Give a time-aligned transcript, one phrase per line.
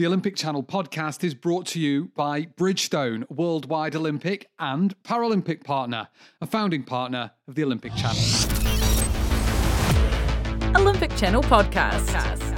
[0.00, 6.08] The Olympic Channel podcast is brought to you by Bridgestone, worldwide Olympic and Paralympic partner,
[6.40, 8.16] a founding partner of the Olympic Channel.
[10.74, 12.49] Olympic Channel podcast.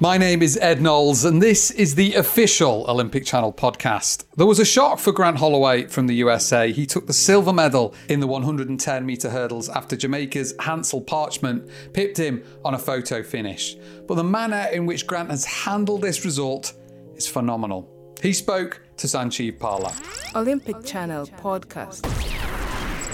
[0.00, 4.26] My name is Ed Knowles, and this is the official Olympic Channel podcast.
[4.36, 6.70] There was a shock for Grant Holloway from the USA.
[6.70, 12.16] He took the silver medal in the 110 metre hurdles after Jamaica's Hansel Parchment pipped
[12.16, 13.74] him on a photo finish.
[14.06, 16.74] But the manner in which Grant has handled this result
[17.16, 18.14] is phenomenal.
[18.22, 19.92] He spoke to Sanjeev Parla.
[20.36, 22.06] Olympic Channel podcast.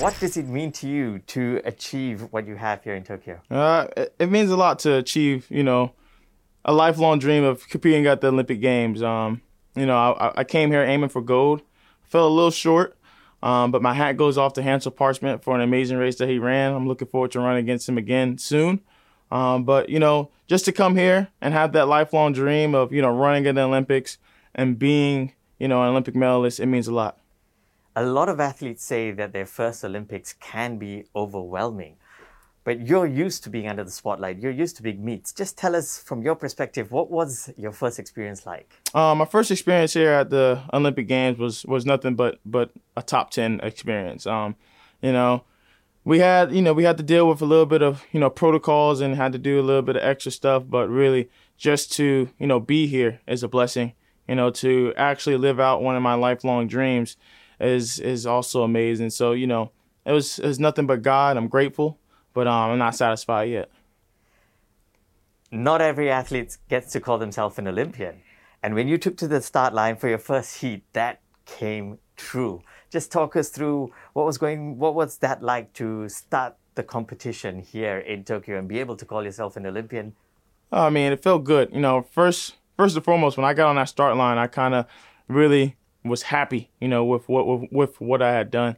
[0.03, 3.41] What does it mean to you to achieve what you have here in Tokyo?
[3.51, 5.95] Uh, it, it means a lot to achieve, you know,
[6.65, 9.03] a lifelong dream of competing at the Olympic Games.
[9.03, 9.43] Um,
[9.77, 11.63] you know, I, I, came here aiming for gold.
[12.05, 12.97] Fell a little short,
[13.43, 16.39] um, but my hat goes off to Hansel Parchment for an amazing race that he
[16.39, 16.73] ran.
[16.73, 18.81] I'm looking forward to running against him again soon.
[19.31, 23.03] Um, but you know, just to come here and have that lifelong dream of you
[23.03, 24.19] know running in the Olympics
[24.55, 27.19] and being you know an Olympic medalist, it means a lot.
[27.97, 31.97] A lot of athletes say that their first Olympics can be overwhelming
[32.65, 34.39] but you're used to being under the spotlight.
[34.39, 35.33] You're used to big meets.
[35.33, 38.73] Just tell us from your perspective, what was your first experience like?
[38.95, 43.03] Um, my first experience here at the Olympic Games was was nothing but but a
[43.03, 44.27] top ten experience.
[44.27, 44.57] Um,
[45.03, 45.45] you know,
[46.05, 48.31] we had you know we had to deal with a little bit of you know
[48.31, 52.31] protocols and had to do a little bit of extra stuff, but really just to
[52.39, 53.93] you know be here is a blessing.
[54.27, 57.19] You know, to actually live out one of my lifelong dreams
[57.61, 59.11] is is also amazing.
[59.11, 59.71] So you know,
[60.07, 61.37] it was it was nothing but God.
[61.37, 61.99] I'm grateful
[62.35, 63.71] but um, I'm not satisfied yet.
[65.51, 68.21] Not every athlete gets to call themselves an Olympian.
[68.63, 72.63] And when you took to the start line for your first heat, that came true.
[72.91, 77.61] Just talk us through what was going what was that like to start the competition
[77.61, 80.15] here in Tokyo and be able to call yourself an Olympian?
[80.73, 81.71] I mean, it felt good.
[81.73, 84.75] You know, first first and foremost, when I got on that start line, I kind
[84.75, 84.87] of
[85.29, 88.77] really was happy, you know, with what with, with what I had done.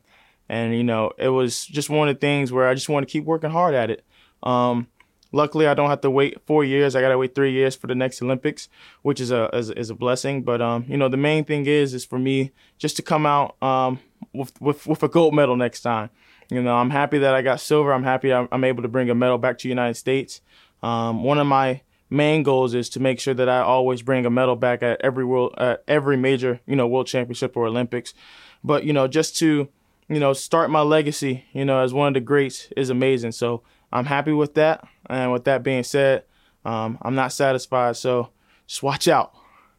[0.48, 3.11] And, you know, it was just one of the things where I just want to
[3.11, 4.05] keep working hard at it.
[4.42, 4.86] Um,
[5.33, 6.95] luckily, I don't have to wait four years.
[6.95, 8.68] I got to wait three years for the next Olympics,
[9.02, 10.42] which is a, is, is a blessing.
[10.42, 13.61] But, um, you know, the main thing is, is for me just to come out
[13.61, 13.98] um,
[14.33, 16.11] with, with, with a gold medal next time.
[16.48, 17.92] You know, I'm happy that I got silver.
[17.92, 20.40] I'm happy I'm, I'm able to bring a medal back to the United States.
[20.80, 24.30] Um, one of my main goals is to make sure that I always bring a
[24.30, 28.14] medal back at every world, at every major, you know, world championship or Olympics.
[28.63, 29.68] But, you know, just to,
[30.08, 33.33] you know, start my legacy, you know, as one of the greats is amazing.
[33.33, 33.62] So
[33.92, 34.86] I'm happy with that.
[35.06, 36.24] And with that being said,
[36.64, 37.96] um, I'm not satisfied.
[37.96, 38.30] So
[38.66, 39.34] just watch out.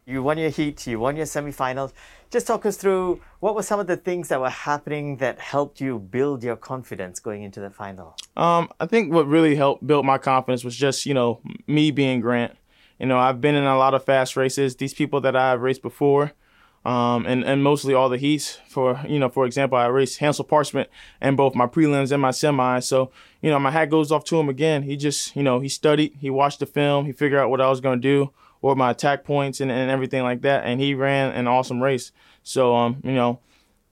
[0.06, 1.92] You won your heat, you won your semifinals.
[2.30, 5.82] Just talk us through what were some of the things that were happening that helped
[5.82, 8.16] you build your confidence going into the final?
[8.36, 12.22] Um, I think what really helped build my confidence was just, you know, me being
[12.22, 12.56] Grant.
[13.00, 14.78] You know, I've been in a lot of fast races.
[14.78, 16.34] These people that I've raced before,
[16.88, 18.60] um, and, and mostly all the heats.
[18.70, 20.90] For you know, for example, I raced Hansel Parchment
[21.20, 22.84] and both my prelims and my semis.
[22.86, 23.12] So
[23.42, 24.84] you know, my hat goes off to him again.
[24.84, 27.70] He just you know he studied, he watched the film, he figured out what I
[27.70, 28.32] was going to do,
[28.62, 32.14] or my attack points and, and everything like that, and he ran an awesome race.
[32.42, 33.42] So um, you know,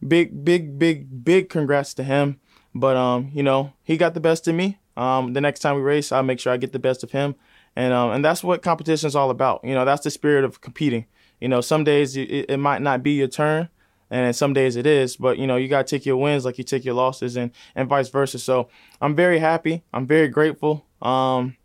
[0.07, 2.39] big big big big congrats to him.
[2.73, 4.79] But um, you know, he got the best of me.
[4.95, 7.35] Um, the next time we race, I'll make sure I get the best of him.
[7.75, 9.65] And um, and that's what competition is all about.
[9.65, 11.07] You know, that's the spirit of competing.
[11.39, 13.69] You know, some days it, it might not be your turn,
[14.09, 15.15] and some days it is.
[15.17, 17.89] But you know, you gotta take your wins like you take your losses, and and
[17.89, 18.39] vice versa.
[18.39, 18.69] So
[19.01, 19.83] I'm very happy.
[19.93, 20.85] I'm very grateful.
[21.01, 21.57] Um,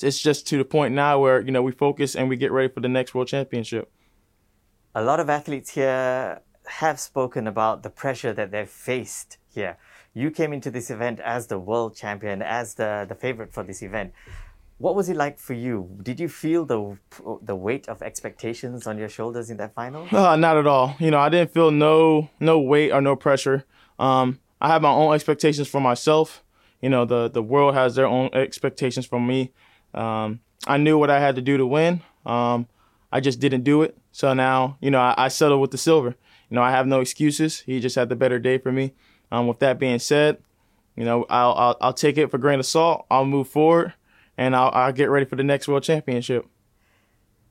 [0.00, 2.68] it's just to the point now where you know we focus and we get ready
[2.68, 3.90] for the next world championship.
[4.94, 9.76] A lot of athletes here have spoken about the pressure that they've faced here.
[10.14, 13.82] You came into this event as the world champion, as the, the favorite for this
[13.82, 14.12] event.
[14.82, 15.96] What was it like for you?
[16.02, 16.98] Did you feel the
[17.40, 20.08] the weight of expectations on your shoulders in that final?
[20.10, 20.96] Uh, not at all.
[20.98, 23.64] You know, I didn't feel no no weight or no pressure.
[24.00, 26.42] Um, I have my own expectations for myself.
[26.80, 29.52] You know, the the world has their own expectations for me.
[29.94, 32.02] Um, I knew what I had to do to win.
[32.26, 32.66] Um,
[33.12, 33.96] I just didn't do it.
[34.10, 36.16] So now, you know, I, I settled with the silver.
[36.50, 37.60] You know, I have no excuses.
[37.60, 38.94] He just had the better day for me.
[39.30, 40.38] Um, with that being said,
[40.96, 43.06] you know, I'll, I'll, I'll take it for grain of salt.
[43.08, 43.94] I'll move forward
[44.42, 46.46] and I'll, I'll get ready for the next world championship.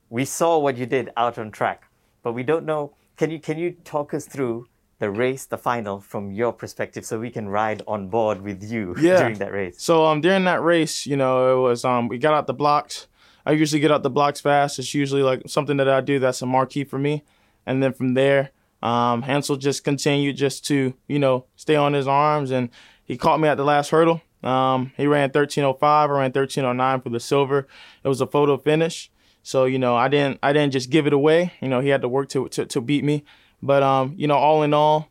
[0.09, 1.87] We saw what you did out on track,
[2.21, 2.93] but we don't know.
[3.15, 4.67] Can you can you talk us through
[4.99, 8.93] the race, the final, from your perspective, so we can ride on board with you
[8.99, 9.19] yeah.
[9.19, 9.81] during that race?
[9.81, 13.07] So um, during that race, you know, it was um, we got out the blocks.
[13.45, 14.77] I usually get out the blocks fast.
[14.77, 17.23] It's usually like something that I do that's a marquee for me,
[17.65, 18.51] and then from there,
[18.83, 22.69] um, Hansel just continued just to you know stay on his arms, and
[23.05, 24.21] he caught me at the last hurdle.
[24.43, 26.09] Um, he ran 13:05.
[26.09, 27.67] I ran 13:09 for the silver.
[28.03, 29.11] It was a photo finish.
[29.43, 31.53] So you know, I didn't I didn't just give it away.
[31.61, 33.23] You know, he had to work to to, to beat me.
[33.61, 35.09] But um, you know, all in all,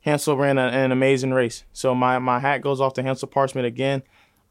[0.00, 1.64] Hansel ran a, an amazing race.
[1.72, 4.02] So my my hat goes off to Hansel Parchment again.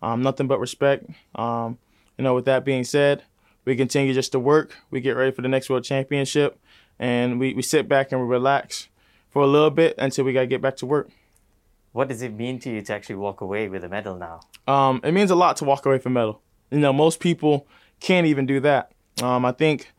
[0.02, 1.06] Um, nothing but respect.
[1.36, 1.78] Um,
[2.18, 3.24] you know, with that being said,
[3.66, 4.76] we continue just to work.
[4.92, 6.60] We get ready for the next world championship,
[6.98, 8.88] and we, we sit back and we relax
[9.30, 11.10] for a little bit until we got to get back to work.
[12.00, 14.40] What does it mean to you to actually walk away with a medal now?
[14.74, 16.42] Um, it means a lot to walk away from medal.
[16.72, 17.68] You know, most people
[18.00, 18.94] can't even do that.
[19.22, 19.92] Um, I think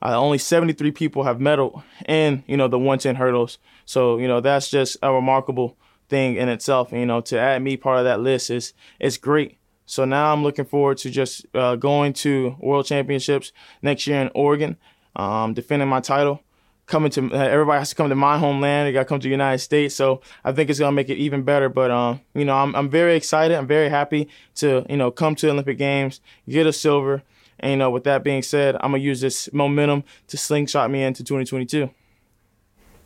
[0.00, 3.58] uh, only 73 people have medal in you know the 110 hurdles.
[3.84, 5.76] So you know that's just a remarkable
[6.08, 6.92] thing in itself.
[6.92, 9.58] And, you know, to add me part of that list is it's great.
[9.84, 13.52] So now I'm looking forward to just uh, going to World Championships
[13.82, 14.78] next year in Oregon,
[15.14, 16.40] um, defending my title.
[16.86, 18.86] Coming to uh, everybody has to come to my homeland.
[18.86, 19.94] They got to come to the United States.
[19.94, 21.68] So I think it's gonna make it even better.
[21.68, 23.56] But um, you know, I'm I'm very excited.
[23.56, 27.22] I'm very happy to you know come to Olympic Games, get a silver,
[27.58, 31.02] and you know, with that being said, I'm gonna use this momentum to slingshot me
[31.02, 31.90] into 2022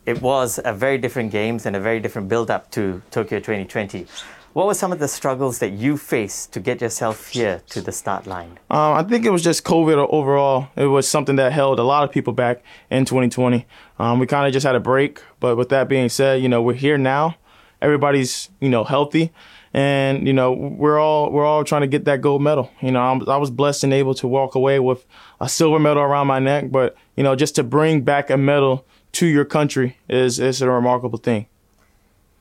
[0.05, 4.07] it was a very different games and a very different build up to Tokyo 2020.
[4.53, 7.91] What were some of the struggles that you faced to get yourself here to the
[7.91, 8.57] start line?
[8.71, 10.69] Um, I think it was just COVID overall.
[10.75, 13.67] It was something that held a lot of people back in 2020.
[13.99, 16.63] Um, we kind of just had a break, but with that being said, you know
[16.63, 17.35] we're here now.
[17.79, 19.31] Everybody's you know healthy,
[19.71, 22.71] and you know we're all we're all trying to get that gold medal.
[22.81, 25.05] You know I'm, I was blessed and able to walk away with
[25.39, 28.83] a silver medal around my neck, but you know just to bring back a medal
[29.11, 31.45] to your country is is a remarkable thing.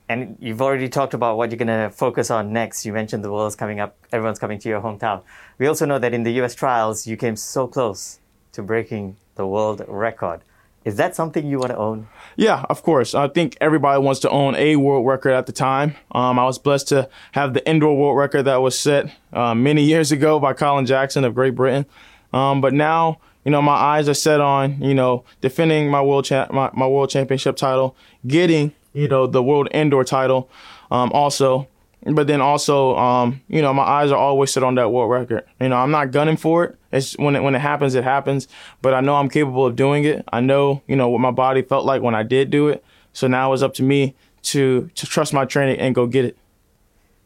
[0.09, 2.87] And you've already talked about what you're going to focus on next.
[2.87, 5.23] You mentioned the World's coming up, everyone's coming to your hometown.
[5.59, 8.19] We also know that in the US trials, you came so close
[8.53, 10.41] to breaking the world record.
[10.85, 12.09] Is that something you want to own?
[12.37, 13.15] Yeah, of course.
[13.15, 15.97] I think everybody wants to own a world record at the time.
[16.13, 19.83] Um, I was blessed to have the indoor world record that was set uh, many
[19.83, 21.85] years ago by Colin Jackson of Great Britain.
[22.33, 23.19] Um, but now
[23.49, 26.87] you know, my eyes are set on, you know, defending my world cha- my, my
[26.87, 27.97] world championship title,
[28.27, 30.51] getting, you know, the world indoor title,
[30.91, 31.69] um, also.
[32.05, 35.45] But then also, um, you know, my eyes are always set on that world record.
[35.61, 36.77] You know, I'm not gunning for it.
[36.93, 38.49] It's when it when it happens, it happens.
[38.83, 40.25] But I know I'm capable of doing it.
[40.33, 42.85] I know, you know, what my body felt like when I did do it.
[43.13, 46.37] So now it's up to me to to trust my training and go get it.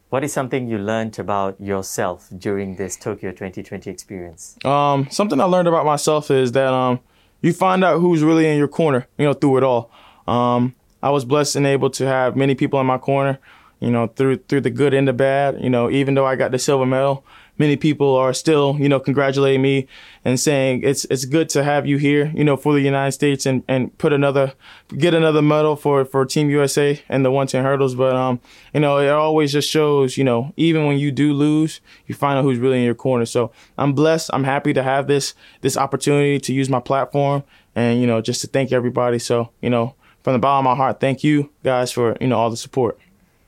[0.09, 4.57] What is something you learned about yourself during this Tokyo 2020 experience?
[4.63, 6.99] Um, something I learned about myself is that um,
[7.41, 9.91] you find out who's really in your corner, you know, through it all.
[10.27, 13.37] Um, I was blessed and able to have many people in my corner,
[13.81, 15.61] you know, through through the good and the bad.
[15.61, 17.25] You know, even though I got the silver medal,
[17.57, 19.85] many people are still, you know, congratulating me
[20.23, 23.45] and saying it's it's good to have you here, you know, for the United States
[23.45, 24.53] and, and put another
[24.97, 27.95] get another medal for, for Team USA and the 110 hurdles.
[27.95, 28.39] But um,
[28.73, 32.39] you know, it always just shows, you know, even when you do lose, you find
[32.39, 33.25] out who's really in your corner.
[33.25, 34.29] So I'm blessed.
[34.31, 37.43] I'm happy to have this this opportunity to use my platform
[37.75, 39.19] and you know just to thank everybody.
[39.19, 42.37] So you know, from the bottom of my heart, thank you guys for you know
[42.37, 42.97] all the support.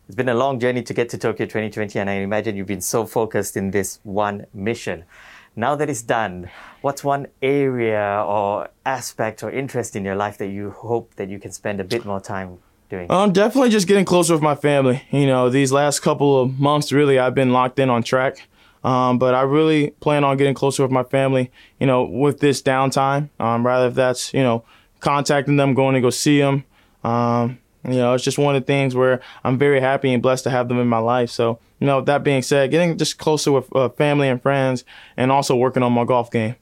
[0.07, 2.81] It's been a long journey to get to Tokyo 2020, and I imagine you've been
[2.81, 5.05] so focused in this one mission.
[5.55, 6.51] Now that it's done,
[6.81, 11.39] what's one area or aspect or interest in your life that you hope that you
[11.39, 13.07] can spend a bit more time doing?
[13.09, 15.01] I'm um, definitely just getting closer with my family.
[15.11, 18.47] You know, these last couple of months, really, I've been locked in on track.
[18.83, 21.49] Um, but I really plan on getting closer with my family,
[21.79, 23.29] you know, with this downtime.
[23.39, 24.63] Um, rather if that's, you know,
[24.99, 26.65] contacting them, going to go see them,
[27.05, 30.43] um, you know, it's just one of the things where I'm very happy and blessed
[30.45, 31.29] to have them in my life.
[31.29, 34.83] So, you know, that being said, getting just closer with uh, family and friends,
[35.15, 36.55] and also working on my golf game.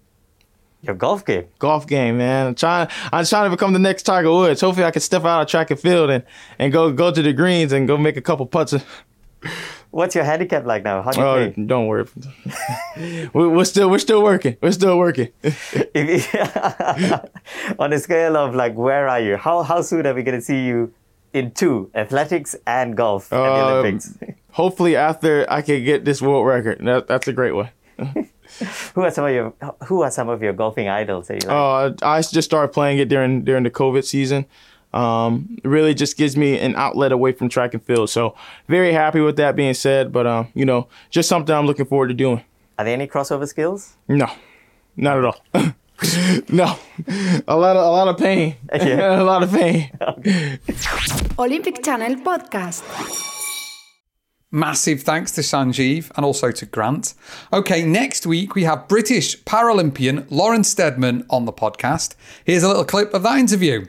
[0.82, 1.46] Your golf game.
[1.60, 2.48] Golf game, man.
[2.48, 2.90] I'm trying.
[3.14, 4.60] I'm trying to become the next Tiger Woods.
[4.60, 6.26] Hopefully, I can step out of track and field and,
[6.60, 8.76] and go go to the greens and go make a couple putts.
[9.94, 11.04] What's your handicap like now?
[11.04, 11.66] How do you oh, play?
[11.66, 12.08] don't worry.
[13.32, 14.58] we're still we're still working.
[14.60, 15.30] We're still working.
[17.78, 19.38] on a scale of like, where are you?
[19.38, 20.92] How how soon are we going to see you
[21.32, 24.18] in two athletics and golf at the um, Olympics.
[24.52, 27.70] hopefully, after I can get this world record, that, that's a great one.
[28.96, 29.54] who are some of your
[29.86, 31.56] Who are some of your golfing idols that you like?
[31.56, 34.48] Uh, I just started playing it during during the COVID season.
[34.94, 38.10] Um, really just gives me an outlet away from track and field.
[38.10, 38.36] So
[38.68, 40.12] very happy with that being said.
[40.12, 42.44] But um, you know, just something I'm looking forward to doing.
[42.78, 43.96] Are there any crossover skills?
[44.08, 44.28] No,
[44.96, 45.42] not at all.
[46.50, 46.78] no,
[47.48, 48.56] a lot of a lot of pain.
[48.74, 49.22] Yeah.
[49.22, 49.92] a lot of pain.
[51.40, 52.84] Olympic Channel podcast.
[54.56, 57.16] Massive thanks to Sanjeev and also to Grant.
[57.52, 62.14] Okay, next week we have British Paralympian Lauren Steadman on the podcast.
[62.46, 63.88] Here's a little clip of that interview.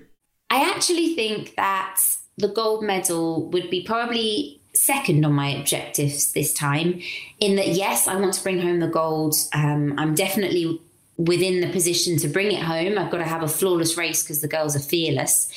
[0.54, 2.00] I actually think that
[2.36, 7.00] the gold medal would be probably second on my objectives this time.
[7.40, 9.34] In that, yes, I want to bring home the gold.
[9.52, 10.80] Um, I'm definitely
[11.16, 12.98] within the position to bring it home.
[12.98, 15.52] I've got to have a flawless race because the girls are fearless.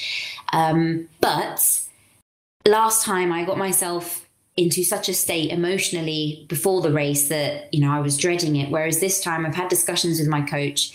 [0.52, 1.84] Um, but
[2.66, 7.82] last time I got myself into such a state emotionally before the race that, you
[7.82, 8.72] know, I was dreading it.
[8.72, 10.92] Whereas this time I've had discussions with my coach.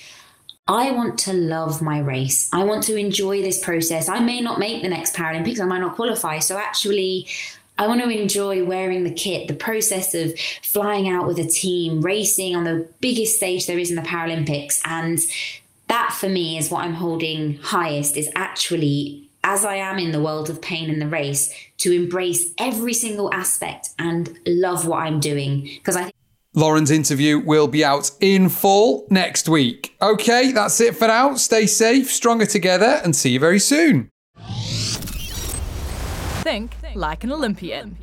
[0.69, 2.49] I want to love my race.
[2.53, 4.09] I want to enjoy this process.
[4.09, 6.39] I may not make the next Paralympics, I might not qualify.
[6.39, 7.27] So actually,
[7.79, 12.01] I want to enjoy wearing the kit, the process of flying out with a team,
[12.01, 14.81] racing on the biggest stage there is in the Paralympics.
[14.85, 15.19] And
[15.89, 20.23] that for me is what I'm holding highest is actually as I am in the
[20.23, 25.19] world of pain in the race, to embrace every single aspect and love what I'm
[25.19, 25.63] doing.
[25.63, 26.15] Because I think
[26.55, 29.97] Lauren's interview will be out in full next week.
[30.03, 31.35] Okay, that's it for now.
[31.35, 34.11] Stay safe, stronger together, and see you very soon.
[36.43, 37.97] Think like an Olympian.